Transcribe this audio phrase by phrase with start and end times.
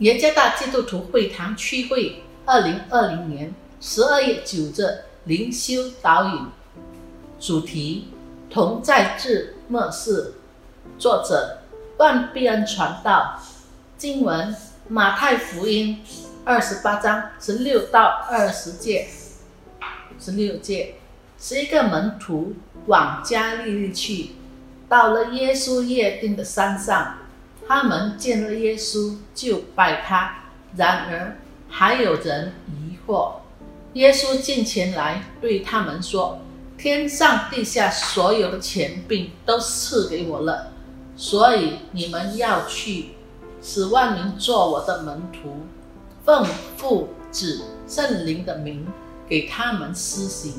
[0.00, 6.46] 耶加大基督徒会堂区会二零二零年十二月九日灵修导引，
[7.40, 8.08] 主题
[8.50, 10.34] 同在至末世，
[10.98, 11.60] 作者
[11.96, 13.40] 万必恩传道，
[13.96, 14.54] 经文
[14.86, 16.04] 马太福音
[16.44, 19.08] 二十八章十六到二十节，
[20.20, 20.96] 十六节，
[21.40, 22.54] 十一个门徒
[22.84, 24.32] 往加利利去，
[24.90, 27.14] 到了耶稣约定的山上。
[27.68, 30.44] 他们见了耶稣就拜他，
[30.76, 31.36] 然而
[31.68, 33.32] 还有人疑惑。
[33.94, 36.38] 耶稣近前来对他们说
[36.78, 40.68] ：“天上地下所有的权柄都赐给我了，
[41.16, 43.16] 所以你们要去，
[43.60, 45.56] 使万民做我的门徒，
[46.24, 46.44] 奉
[46.76, 48.86] 父子圣灵的名
[49.28, 50.54] 给他们施行。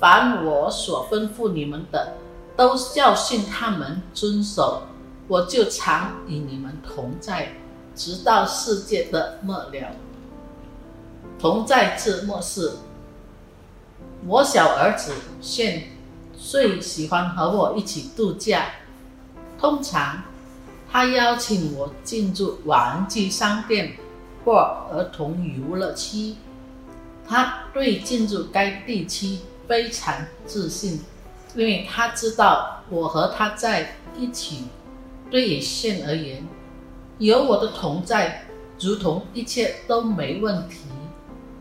[0.00, 2.14] 凡我所吩咐你们的，
[2.56, 4.82] 都教训他们遵守。”
[5.28, 7.52] 我就常与你们同在，
[7.94, 9.92] 直到世界的末了。
[11.38, 12.72] 同在至末世。
[14.26, 15.90] 我小儿子现
[16.36, 18.66] 最喜欢和我一起度假。
[19.58, 20.22] 通常，
[20.90, 23.96] 他邀请我进入玩具商店
[24.44, 24.54] 或
[24.90, 26.34] 儿童游乐区。
[27.28, 30.14] 他对进入该地区非常
[30.46, 31.00] 自信，
[31.54, 34.64] 因为他知道我和他在一起。
[35.30, 36.46] 对于线而言，
[37.18, 38.44] 有我的同在，
[38.80, 40.76] 如同一切都没问题。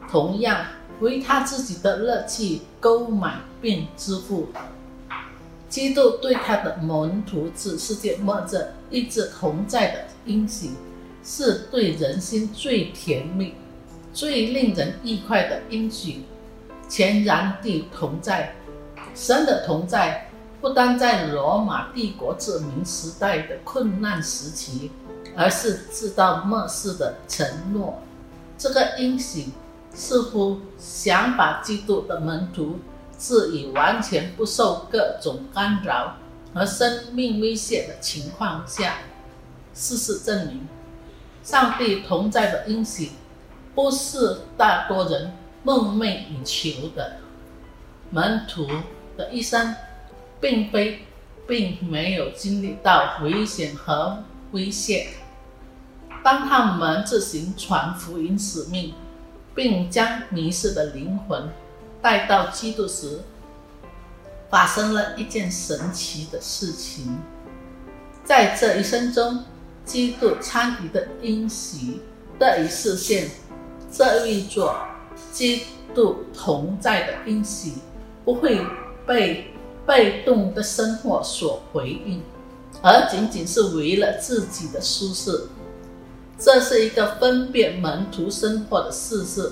[0.09, 0.65] 同样，
[1.01, 4.47] 为他自己的乐趣购买并支付。
[5.67, 10.69] 基督对他的门徒指世界末日一直同在的应许，
[11.23, 13.53] 是对人心最甜蜜、
[14.13, 16.23] 最令人愉快的应许。
[16.87, 18.55] 全然地同在，
[19.13, 20.27] 神的同在。
[20.59, 24.91] 不单在罗马帝国殖民时代的困难时期，
[25.35, 28.01] 而是知道末世的承诺。
[28.57, 29.49] 这个英许
[29.93, 32.79] 似乎想把基督的门徒
[33.19, 36.15] 置于完全不受各种干扰
[36.55, 38.95] 和生命威胁的情况下。
[39.75, 40.67] 事实证明，
[41.43, 43.11] 上帝同在的英许
[43.75, 45.31] 不是大多人
[45.61, 47.17] 梦寐以求的。
[48.09, 48.65] 门徒
[49.15, 49.75] 的一生。
[50.39, 50.99] 并非
[51.48, 55.08] 并没有经历到危险和威胁。
[56.23, 58.93] 当他们自行传福音使命，
[59.55, 61.49] 并将迷失的灵魂
[62.02, 63.21] 带到基督时，
[64.49, 67.17] 发生了一件神奇的事情。
[68.23, 69.43] 在这一生中，
[69.86, 72.02] 基督参与的因喜
[72.37, 73.30] 得以实现。
[73.89, 74.77] 这一座
[75.31, 75.64] 基
[75.95, 77.75] 督同在的因喜
[78.25, 78.59] 不会
[79.05, 79.54] 被。
[79.87, 82.21] 被动的生活所回应，
[82.81, 85.48] 而仅仅是为了自己的舒适，
[86.37, 89.49] 这是一个分辨门徒生活的事实。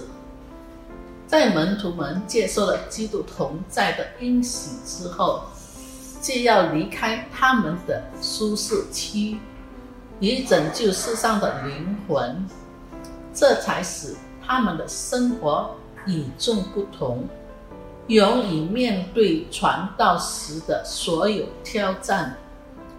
[1.25, 5.43] 在门徒们接受了基督同在的应许之后，
[6.21, 9.37] 就要离开他们的舒适区，
[10.19, 12.45] 以拯救世上的灵魂，
[13.33, 14.15] 这才使
[14.45, 15.71] 他们的生活
[16.05, 17.25] 与众不同。
[18.07, 22.37] 勇于面对传道时的所有挑战，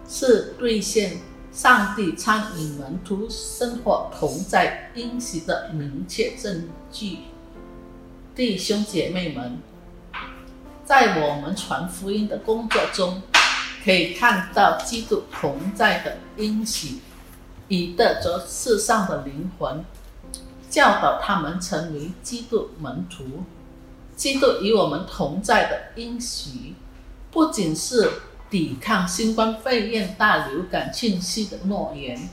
[0.05, 1.19] 是兑现
[1.49, 7.19] 上帝参与门徒生活同在应许的明确证据。
[8.35, 9.59] 弟兄姐妹们，
[10.83, 13.21] 在我们传福音的工作中，
[13.85, 16.97] 可以看到基督同在的应许，
[17.69, 19.85] 以得着世上的灵魂，
[20.69, 23.23] 教导他们成为基督门徒。
[24.17, 26.73] 基督与我们同在的应许，
[27.31, 28.11] 不仅是
[28.49, 32.27] 抵抗新冠肺炎大流感侵袭的诺言，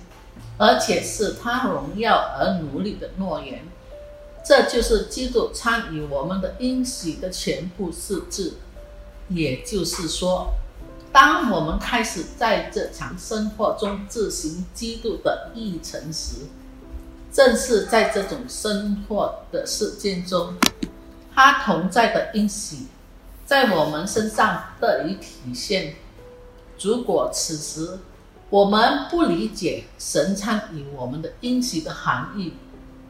[0.57, 3.63] 而且是他荣耀而努力的诺言。
[4.43, 8.55] 这就是基督参与我们的应许的全部实质。
[9.29, 10.55] 也就是说，
[11.13, 16.47] 当我们开始在这场生活中执行基督的议程时，
[17.31, 20.55] 正是在这种生活的事件中。
[21.35, 22.87] 他同在的因喜，
[23.45, 25.97] 在我们身上得以体现。
[26.81, 27.99] 如果此时
[28.51, 32.53] 我们不理解神参与我们的因喜的含义，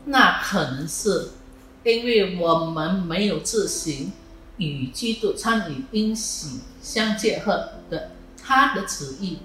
[0.07, 1.31] 那可能是
[1.83, 4.13] 因为我们没有自行
[4.57, 8.13] 与基督参与因喜相结合的
[8.43, 9.41] 他的旨意。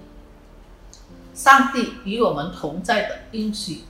[1.33, 3.83] 上帝与我们同在的因喜，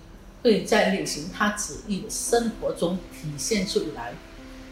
[0.44, 4.14] 会在履行他旨意的生活中体现出来。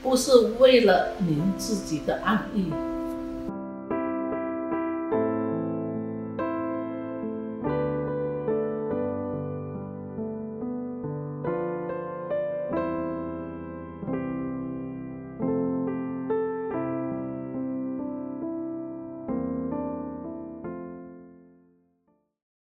[0.01, 2.71] 不是为了您自己的安逸，